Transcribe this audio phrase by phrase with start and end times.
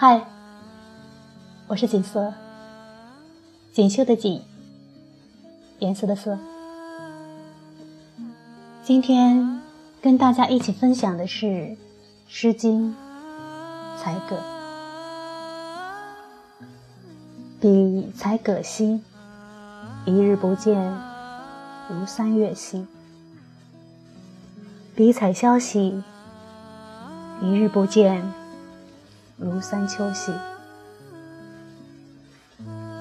[0.00, 0.22] 嗨，
[1.66, 2.32] 我是锦瑟，
[3.72, 4.40] 锦绣的锦，
[5.80, 6.38] 颜色的色。
[8.84, 9.60] 今天
[10.00, 11.46] 跟大家一起分享的是
[12.28, 12.94] 《诗经·
[13.98, 14.36] 采葛》。
[17.60, 19.00] 彼采葛兮，
[20.06, 20.96] 一日不见，
[21.90, 22.86] 如三月兮；
[24.94, 26.04] 彼采萧兮，
[27.42, 28.22] 一日不见，
[29.40, 30.32] 如三秋兮；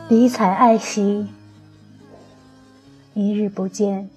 [0.07, 1.27] 彼采艾兮，
[3.15, 4.07] 一日不见，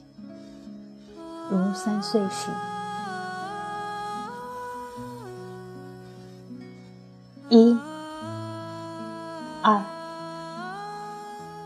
[1.51, 2.51] 如三岁兮。
[7.49, 7.75] 一、
[9.63, 9.83] 二、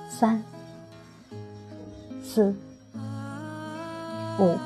[0.08, 0.40] 三、
[2.22, 2.54] 四、
[4.38, 4.56] 五、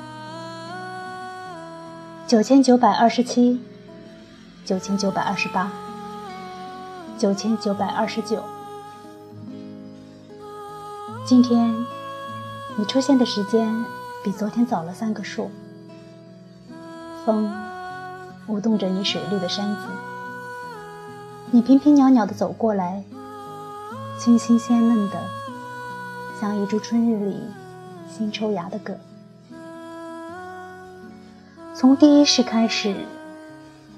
[2.27, 3.59] 九千九百二十七。
[4.65, 5.71] 九千九百二十八，
[7.17, 8.43] 九千九百二十九。
[11.25, 11.75] 今天
[12.77, 13.85] 你出现的时间
[14.23, 15.49] 比昨天早了三个数。
[17.25, 17.51] 风
[18.47, 19.81] 舞动着你水绿的衫子，
[21.51, 23.03] 你平平袅袅的走过来，
[24.19, 25.19] 清新鲜嫩的，
[26.39, 27.41] 像一株春日里
[28.07, 28.95] 新抽芽的葛。
[31.75, 32.95] 从第一世开始。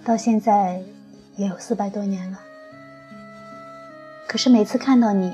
[0.03, 0.81] 到现在
[1.35, 2.39] 也有四百多年了，
[4.27, 5.31] 可是每次看到你，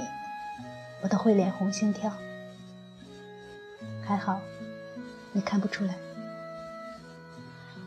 [1.01, 2.11] 我都会脸红心跳。
[4.03, 4.41] 还好，
[5.31, 5.95] 你看不出来，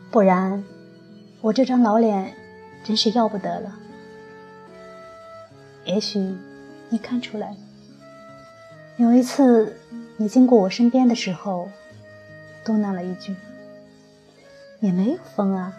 [0.09, 0.63] 不然
[1.39, 2.33] 我这张老脸
[2.83, 3.73] 真是要不得了。
[5.85, 6.35] 也许
[6.89, 7.57] 你看出来了。
[8.97, 9.77] 有一次
[10.17, 11.69] 你经过我身边的时候，
[12.63, 13.35] 嘟囔了一句
[14.79, 15.73] ：“也没有风啊。”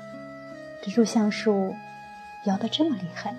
[0.84, 1.76] 这株橡树
[2.44, 3.32] 摇得这么厉害，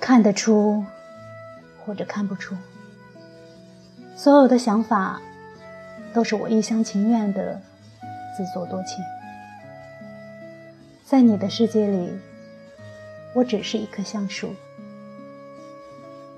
[0.00, 0.84] 看得出
[1.84, 2.54] 或者看不出，
[4.16, 5.20] 所有的想法
[6.14, 7.60] 都是我一厢情愿的
[8.36, 9.04] 自作多情。
[11.04, 12.08] 在你的世界里，
[13.34, 14.54] 我只是一棵橡树，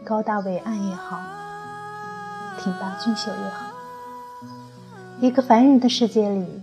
[0.02, 1.20] 高大伟岸也好，
[2.58, 3.66] 挺拔俊秀也好，
[5.20, 6.62] 一个凡人的世界里。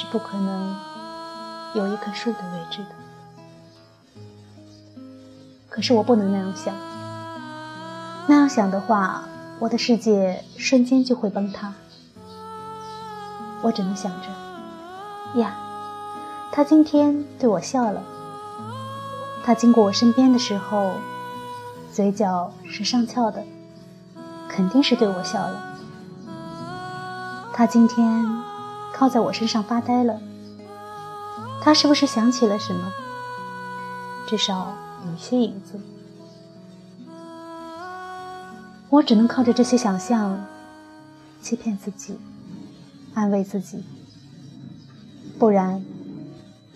[0.00, 0.76] 是不可能
[1.74, 2.90] 有一棵树的位置的。
[5.68, 6.72] 可是我不能那样想，
[8.28, 9.24] 那样想的话，
[9.58, 11.74] 我的世界瞬间就会崩塌。
[13.60, 14.28] 我只能想着，
[15.40, 15.56] 呀，
[16.52, 18.00] 他今天对我笑了。
[19.42, 20.92] 他经过我身边的时候，
[21.92, 23.42] 嘴角是上翘的，
[24.48, 25.60] 肯定是对我笑了。
[27.52, 28.37] 他今天。
[28.98, 30.20] 靠在我身上发呆了，
[31.62, 32.92] 他是不是想起了什么？
[34.26, 34.76] 至少
[35.06, 35.80] 有一些影子。
[38.90, 40.44] 我只能靠着这些想象，
[41.40, 42.18] 欺骗自己，
[43.14, 43.84] 安慰自己。
[45.38, 45.84] 不然，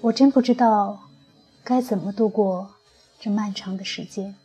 [0.00, 1.08] 我真不知道
[1.64, 2.70] 该怎么度过
[3.18, 4.36] 这漫长的时间。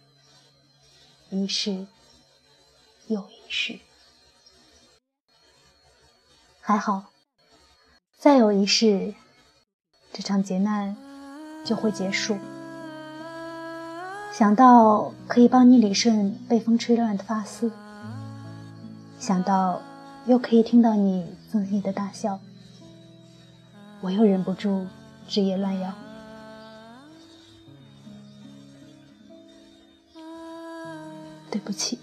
[1.30, 1.86] 一世
[3.06, 3.80] 又一世，
[6.60, 7.12] 还好。
[8.18, 9.14] 再有一世，
[10.12, 10.98] 这场劫难
[11.64, 12.36] 就会结束。
[14.34, 17.72] 想到可以帮你理顺被风吹乱的发丝，
[19.20, 19.84] 想到
[20.26, 22.40] 又可以听到你恣意的大笑，
[24.02, 24.88] 我又忍不住
[25.28, 25.94] 枝叶乱摇。
[31.52, 32.00] 对不起，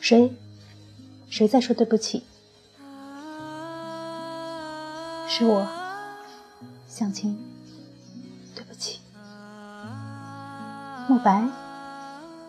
[0.00, 0.34] 谁？
[1.28, 2.22] 谁在说对不起？
[5.34, 5.66] 是我，
[6.86, 7.38] 向清，
[8.54, 9.00] 对不起。
[11.08, 11.42] 慕白，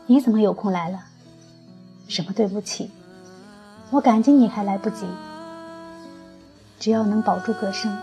[0.06, 1.00] 你怎么有空来了？
[2.10, 2.92] 什么对不起？
[3.90, 5.06] 我感激你还来不及。
[6.78, 7.98] 只要能保住歌声，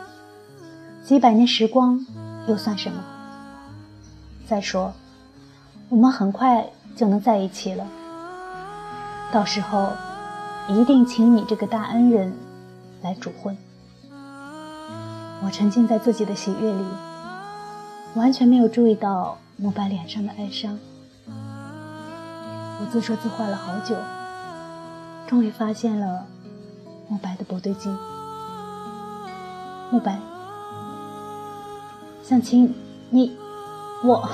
[1.04, 2.00] 几百年时光
[2.48, 3.04] 又算什么？
[4.48, 4.94] 再说，
[5.90, 6.66] 我们很快
[6.96, 7.86] 就能在一起了。
[9.30, 9.92] 到时候，
[10.70, 12.32] 一定请你这个大恩人
[13.02, 13.54] 来主婚。
[15.42, 16.84] 我沉浸在自己的喜悦里，
[18.14, 20.78] 完全没有注意到慕白脸上的哀伤。
[21.26, 23.96] 我自说自话了好久，
[25.26, 26.26] 终于发现了
[27.08, 27.96] 慕白的不对劲。
[29.90, 30.18] 慕白，
[32.22, 32.74] 向清，
[33.08, 33.36] 你，
[34.04, 34.28] 我。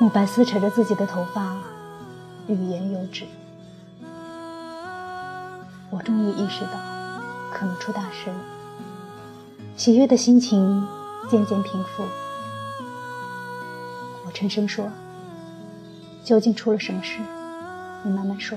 [0.00, 1.56] 慕白撕扯着自己的头发，
[2.46, 3.24] 欲言又止。
[5.90, 6.72] 我终于意识到，
[7.52, 8.36] 可能出大事了。
[9.76, 10.86] 喜悦的心情
[11.28, 12.04] 渐渐平复。
[14.24, 14.88] 我沉声说
[16.22, 17.18] ：“究竟出了什么事？
[18.04, 18.56] 你慢慢说。”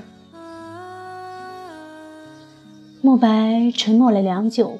[3.02, 4.78] 慕白沉默了良久，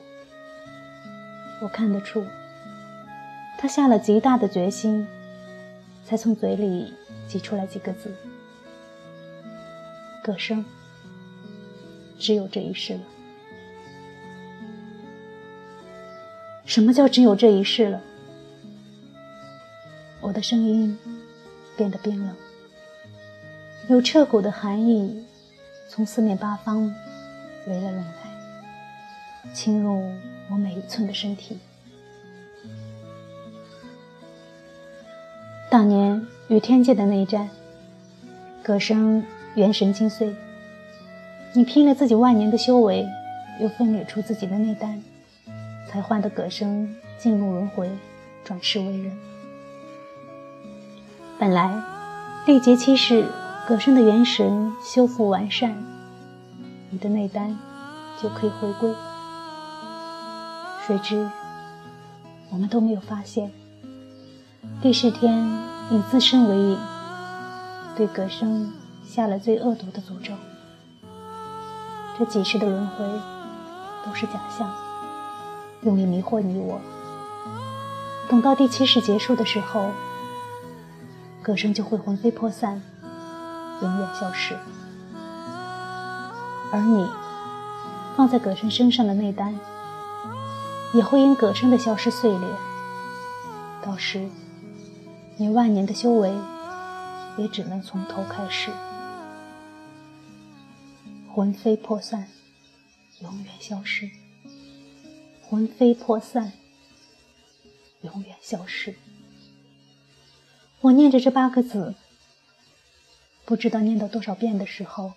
[1.61, 2.25] 我看得出，
[3.59, 5.09] 他下了极大的决心，
[6.07, 6.95] 才从嘴里
[7.27, 8.15] 挤出来几个字
[10.23, 10.65] ：“葛生，
[12.17, 13.01] 只有这一世了。”
[16.69, 17.99] 什么叫只有这一世了？
[20.21, 20.99] 我的声音
[21.79, 22.37] 变得冰冷，
[23.89, 25.25] 有彻骨的寒意
[25.89, 26.95] 从四面八方。
[27.67, 30.11] 围了拢来，侵入
[30.51, 31.59] 我每一寸的身体。
[35.71, 37.49] 当年与天界的内战，
[38.63, 39.25] 葛生
[39.55, 40.35] 元神精碎，
[41.55, 43.07] 你拼了自己万年的修为，
[43.59, 45.03] 又分裂出自己的内丹，
[45.91, 47.91] 才换得葛生进入轮回，
[48.45, 49.19] 转世为人。
[51.39, 51.83] 本来
[52.47, 53.27] 历劫七世，
[53.67, 55.77] 葛生的元神修复完善。
[56.91, 57.57] 你的内丹
[58.21, 58.95] 就可以回归，
[60.87, 61.29] 谁知
[62.51, 63.51] 我们都没有发现。
[64.81, 65.47] 第十天
[65.91, 66.79] 以自身为引，
[67.97, 68.73] 对葛生
[69.07, 70.33] 下了最恶毒的诅咒。
[72.19, 73.05] 这几世的轮回
[74.05, 74.69] 都是假象，
[75.83, 76.81] 用力迷惑你我。
[78.29, 79.91] 等到第七世结束的时候，
[81.43, 82.83] 葛生就会魂飞魄散，
[83.81, 84.55] 永远消失。
[86.71, 87.09] 而你
[88.17, 89.59] 放在葛生身上的内丹，
[90.93, 92.49] 也会因葛生的消失碎裂。
[93.81, 94.29] 到时，
[95.39, 96.35] 你万年的修为
[97.39, 98.71] 也只能从头开始，
[101.33, 102.27] 魂飞魄散，
[103.21, 104.11] 永远消失。
[105.51, 106.53] 魂飞魄散，
[108.03, 108.95] 永远消失。
[110.83, 111.95] 我念着这八个字，
[113.47, 115.15] 不知道念到多少遍的时候。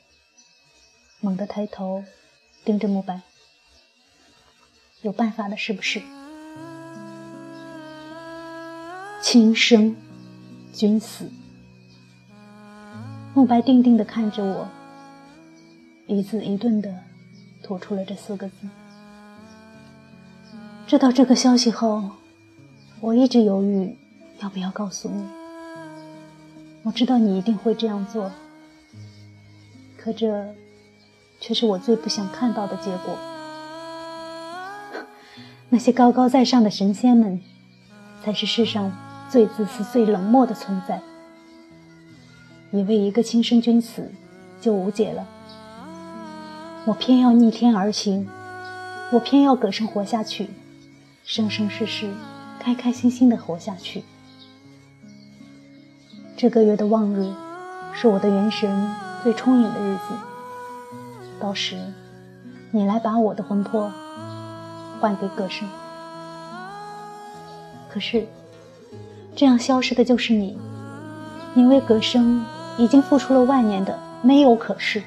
[1.19, 2.05] 猛地抬头，
[2.63, 3.21] 盯着慕白，
[5.01, 6.01] 有办法的，是不是？
[9.21, 9.97] 轻生，
[10.73, 11.29] 君死。
[13.35, 14.69] 慕白定定地看着我，
[16.07, 17.03] 一字一顿地
[17.61, 18.69] 吐出了这四个字。
[20.91, 22.03] 知道这个消息后，
[22.99, 23.95] 我一直犹豫
[24.41, 25.23] 要不要告诉你。
[26.83, 28.29] 我知道你一定会这样做，
[29.97, 30.53] 可这……
[31.39, 33.17] 却是我最不想看到的结果。
[35.71, 37.39] 那些高高在上的神仙们，
[38.21, 38.91] 才是世上
[39.29, 41.01] 最自私、最冷漠的存在。
[42.71, 44.11] 以为一个亲生君死
[44.59, 45.25] 就无解了，
[46.83, 48.27] 我偏要逆天而行，
[49.13, 50.49] 我偏要葛生活下去，
[51.23, 52.09] 生生世世
[52.59, 54.03] 开开心心的活下去。
[56.35, 57.31] 这个月的望日，
[57.93, 58.91] 是我的元神
[59.23, 60.15] 最充盈的日子。
[61.39, 61.77] 到时，
[62.71, 63.91] 你来把我的魂魄
[64.99, 65.67] 换给葛生。
[67.89, 68.25] 可是，
[69.35, 70.57] 这样消失的就是你，
[71.55, 72.43] 因为葛生
[72.77, 75.03] 已经付出了万年的没有可是。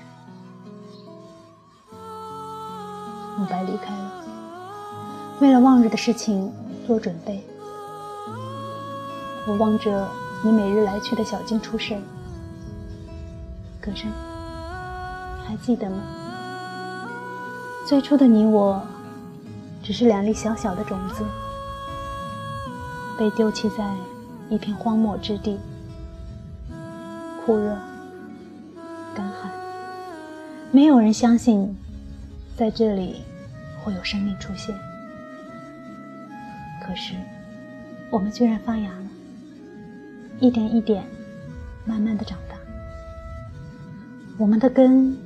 [5.45, 6.51] 为了望日的事情
[6.87, 7.45] 做准备。
[9.47, 10.09] 我望着
[10.43, 12.03] 你每日来去的小径出神，
[13.79, 14.11] 葛生，
[15.47, 15.99] 还记得吗？
[17.87, 18.81] 最初的你我，
[19.83, 21.23] 只是两粒小小的种子，
[23.19, 23.95] 被丢弃在
[24.49, 25.61] 一片荒漠之地，
[27.45, 27.77] 酷热、
[29.15, 29.53] 干旱，
[30.73, 31.77] 没有人相信
[32.57, 33.17] 在这里
[33.85, 34.75] 会有生命出现。
[36.87, 37.14] 可是，
[38.11, 39.09] 我们居然发芽了，
[40.38, 41.03] 一点一点，
[41.87, 42.57] 慢慢的长大，
[44.37, 45.17] 我们的根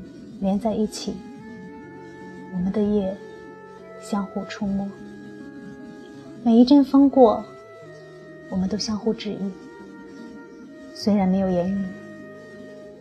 [0.40, 1.16] 连在一起。
[2.52, 3.14] 我们的叶
[4.00, 4.88] 相互触摸，
[6.44, 7.44] 每一阵风过，
[8.48, 9.38] 我们都相互治愈。
[10.94, 11.84] 虽然没有言语，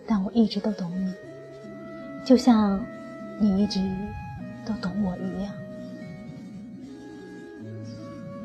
[0.06, 1.14] 但我一直都懂你，
[2.26, 2.84] 就像
[3.40, 3.80] 你一直
[4.66, 5.54] 都懂我一样。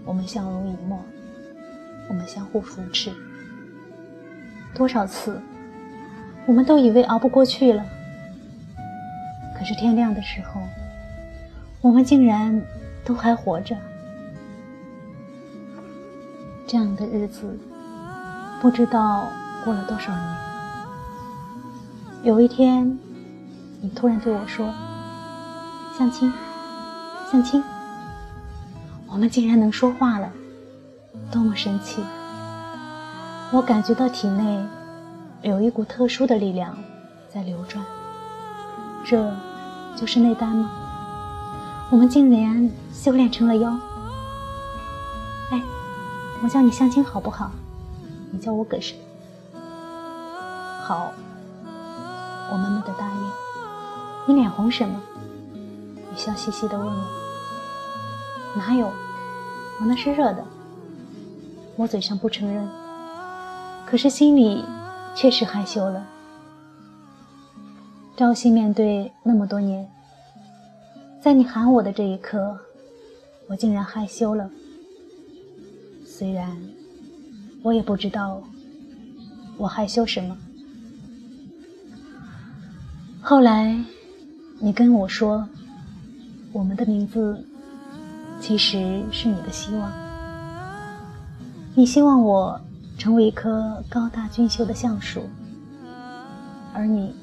[0.05, 0.99] 我们相濡以沫，
[2.09, 3.13] 我们相互扶持。
[4.75, 5.41] 多少次，
[6.47, 7.85] 我们都以为熬不过去了，
[9.59, 10.61] 可是天亮的时候。
[11.81, 12.63] 我们竟然
[13.05, 13.77] 都还活着，
[16.65, 17.59] 这样的日子
[18.61, 19.27] 不知道
[19.65, 20.37] 过了多少年。
[22.23, 22.97] 有一天，
[23.81, 24.73] 你突然对我说
[25.99, 26.33] ：“相亲，
[27.33, 27.61] 相亲。”
[29.13, 30.33] 我们竟然能说话了，
[31.31, 32.03] 多么神奇！
[33.53, 34.59] 我感觉到体内
[35.43, 36.75] 有一股特殊的力量
[37.29, 37.85] 在流转，
[39.05, 39.31] 这
[39.95, 40.71] 就是内丹吗？
[41.91, 43.71] 我们竟然修炼成了妖！
[45.51, 45.61] 哎，
[46.43, 47.51] 我叫你相亲好不好？
[48.31, 48.97] 你叫我葛神。
[50.85, 51.13] 好，
[52.51, 53.31] 我默默的答应。
[54.27, 54.99] 你脸红什么？
[55.53, 57.22] 你笑嘻嘻的问我。
[58.57, 58.93] 哪有？
[59.81, 60.45] 我那是热的。
[61.77, 62.69] 我嘴上不承认，
[63.87, 64.63] 可是心里
[65.15, 66.07] 确实害羞了。
[68.15, 69.89] 朝夕面对那么多年，
[71.21, 72.57] 在你喊我的这一刻，
[73.49, 74.49] 我竟然害羞了。
[76.07, 76.57] 虽然
[77.63, 78.41] 我也不知道
[79.57, 80.37] 我害羞什么。
[83.21, 83.77] 后来，
[84.61, 85.49] 你跟我说，
[86.53, 87.45] 我们的名字
[88.43, 89.93] 其实是你的希望。
[91.77, 92.61] 你希望我
[92.99, 95.23] 成为一棵高大俊秀的橡树，
[96.75, 97.15] 而你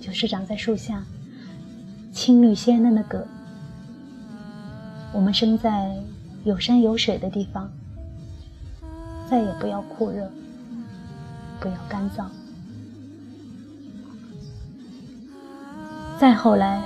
[0.00, 1.04] 就是长在树下、
[2.12, 3.24] 青绿鲜嫩的葛。
[5.12, 5.96] 我们生在
[6.42, 7.70] 有山有水的地方。
[9.30, 10.28] 再也不要酷热，
[11.60, 12.24] 不要干燥。
[16.18, 16.82] 再后来，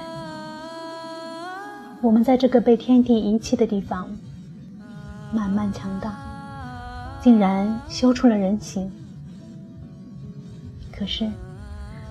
[2.05, 4.07] 我们在这个被天地遗弃的地方，
[5.33, 6.15] 慢慢强大，
[7.19, 8.93] 竟然修出了人形。
[10.93, 11.27] 可是，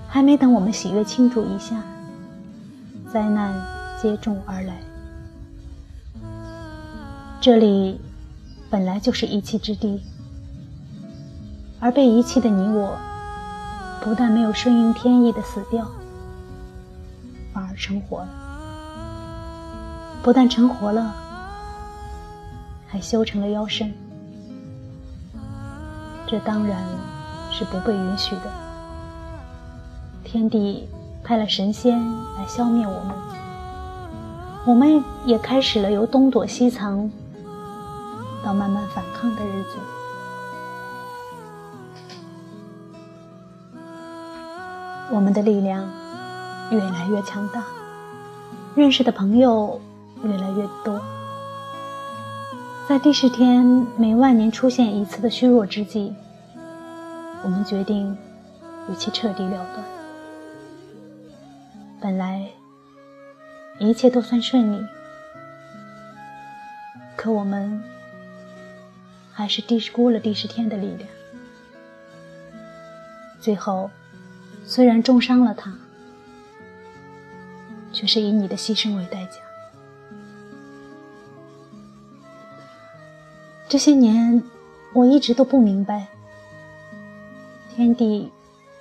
[0.07, 1.79] 还没等我们喜悦庆祝一下，
[3.13, 3.53] 灾难
[4.01, 4.73] 接踵而来。
[7.39, 8.01] 这里
[8.71, 10.01] 本来就是遗弃之地。
[11.79, 12.97] 而被遗弃的你我，
[14.01, 15.87] 不但没有顺应天意的死掉，
[17.53, 18.42] 反而成活了。
[20.23, 21.13] 不但成活了，
[22.87, 23.93] 还修成了妖身。
[26.25, 26.81] 这当然
[27.51, 28.43] 是不被允许的。
[30.23, 30.87] 天帝
[31.21, 31.99] 派了神仙
[32.37, 33.13] 来消灭我们，
[34.65, 37.11] 我们也开始了由东躲西藏
[38.41, 39.77] 到慢慢反抗的日子。
[45.11, 45.85] 我们的力量
[46.71, 47.61] 越来越强大，
[48.73, 49.79] 认识的朋友
[50.23, 51.01] 越来越多。
[52.87, 53.63] 在第十天
[53.97, 56.13] 每万年出现一次的虚弱之际，
[57.43, 58.17] 我们决定
[58.89, 59.85] 与其彻底了断。
[62.01, 62.47] 本来
[63.79, 64.85] 一切都算顺利，
[67.15, 67.81] 可我们
[69.31, 71.09] 还是低估了第十天的力量，
[73.39, 73.89] 最后。
[74.65, 75.73] 虽然重伤了他，
[77.91, 79.41] 却是以你的牺牲为代价。
[83.73, 84.43] 这些年，
[84.93, 86.05] 我一直都不明白，
[87.75, 88.31] 天地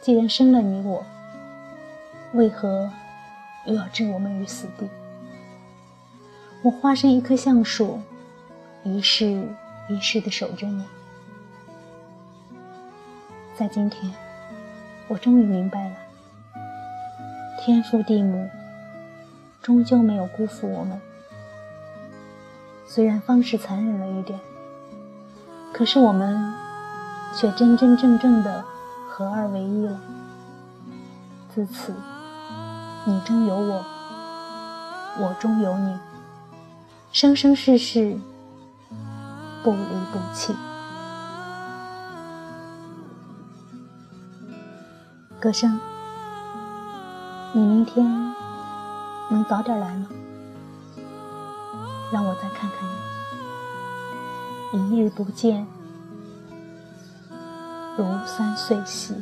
[0.02, 1.02] 既然生了你我，
[2.34, 2.90] 为何
[3.64, 4.87] 又要置我们于死地？
[6.61, 8.02] 我化身一棵橡树，
[8.84, 9.49] 一世
[9.88, 10.84] 一世的守着你，
[13.56, 14.12] 在今天。
[15.08, 15.96] 我终于明白了，
[17.62, 18.46] 天父地母
[19.62, 21.00] 终究没有辜负我们。
[22.87, 24.38] 虽然方式残忍了一点，
[25.72, 26.54] 可是我们
[27.34, 28.64] 却真真正正的
[29.08, 29.98] 合二为一了。
[31.54, 31.94] 自此，
[33.04, 33.84] 你中有我，
[35.18, 35.98] 我中有你，
[37.10, 38.18] 生生世世
[39.62, 39.78] 不离
[40.12, 40.54] 不弃。
[45.40, 45.80] 歌声，
[47.52, 48.06] 你明天
[49.28, 50.06] 能早点来吗？
[52.12, 53.12] 让我再看看你。
[54.72, 55.66] 一日不见，
[57.98, 59.14] 如三岁兮。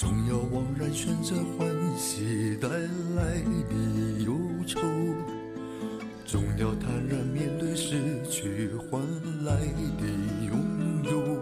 [0.00, 3.34] 总要枉然选择欢喜带来
[3.68, 4.32] 的忧
[4.66, 4.80] 愁，
[6.24, 9.02] 总要坦然面对失去换
[9.44, 9.56] 来
[9.98, 10.06] 的
[10.46, 10.58] 拥
[11.04, 11.38] 有，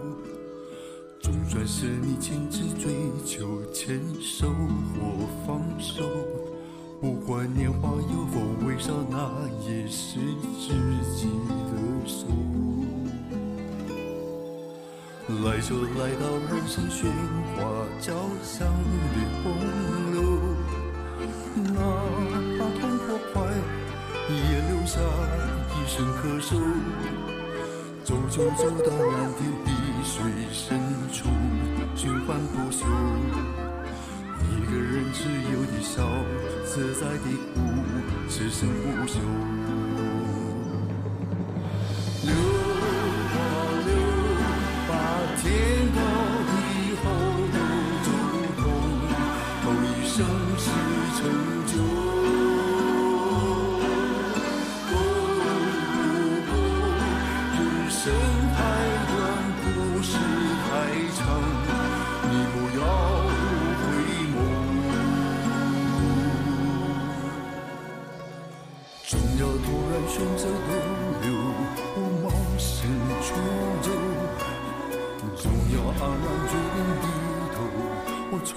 [1.21, 2.91] 总算是你亲自追
[3.25, 6.03] 求，牵手或放手。
[6.99, 10.19] 不管年华有否微少，那也是
[10.59, 10.73] 知
[11.15, 12.27] 己的手。
[15.45, 17.05] 来就来到人生喧
[17.55, 17.57] 哗
[18.01, 19.45] 交响的洪
[20.11, 20.17] 流，
[21.63, 21.79] 哪
[22.57, 23.35] 怕痛或快，
[24.27, 24.35] 也
[24.69, 24.99] 留下
[25.71, 26.49] 一声咳嗽。
[28.03, 29.71] 走就走到蓝天碧
[30.03, 30.13] 水
[30.51, 30.77] 深
[31.13, 31.29] 处，
[31.95, 32.85] 循环不休。
[34.43, 35.19] 一个人只
[35.53, 36.03] 有的笑，
[36.65, 37.61] 自在的哭，
[38.27, 39.19] 此生不休。
[69.09, 70.51] 总要突然选择逗
[71.23, 71.33] 留，
[71.95, 72.85] 不冒险
[73.23, 73.33] 出
[73.81, 73.89] 走。
[75.35, 77.03] 总要黯然决定低
[77.55, 77.57] 头，
[78.29, 78.53] 我从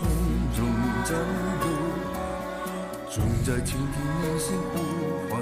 [0.59, 0.61] 容
[1.07, 1.11] 战
[1.63, 1.65] 斗。
[3.09, 4.45] 总在倾听内心
[4.75, 4.77] 呼
[5.31, 5.41] 唤，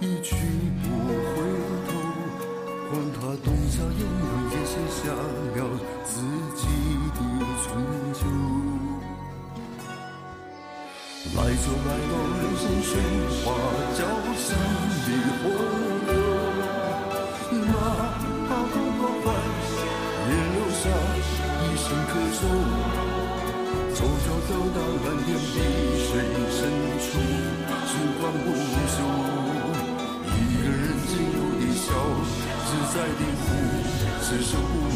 [0.00, 0.34] 一去
[0.80, 0.84] 不
[1.28, 1.44] 回
[1.84, 1.90] 头。
[2.88, 5.60] 管他冬夏炎凉，也写下了
[6.06, 6.24] 自
[6.56, 6.64] 己
[7.12, 7.20] 的
[7.62, 7.68] 春
[8.14, 8.24] 秋。
[11.36, 12.90] 来就来到人生喧
[13.44, 13.46] 哗
[13.94, 14.00] 交
[14.34, 14.46] 响
[15.04, 15.08] 的
[15.42, 15.44] 洪
[16.06, 16.10] 流，
[17.66, 17.72] 哪
[18.48, 19.26] 怕痛或快，
[20.26, 20.82] 也留下
[21.62, 22.40] 一生咳嗽。
[23.94, 25.54] 走就走到蓝天碧
[26.06, 26.10] 水
[26.50, 26.58] 深
[26.98, 27.06] 处，
[27.86, 28.46] 时光不
[28.88, 28.96] 休。
[30.24, 31.86] 一个人只有的笑，
[32.64, 33.46] 自在的哭，
[34.22, 34.87] 此生不